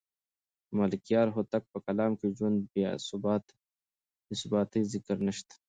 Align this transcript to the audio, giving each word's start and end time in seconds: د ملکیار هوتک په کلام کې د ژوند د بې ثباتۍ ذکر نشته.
د 0.67 0.69
ملکیار 0.79 1.27
هوتک 1.35 1.63
په 1.73 1.77
کلام 1.85 2.11
کې 2.17 2.25
د 2.27 2.31
ژوند 2.39 2.55
د 2.61 2.65
بې 2.73 2.89
ثباتۍ 4.41 4.81
ذکر 4.93 5.17
نشته. 5.27 5.53